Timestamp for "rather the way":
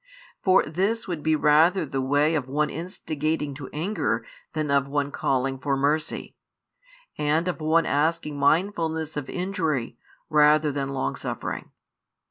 1.35-2.33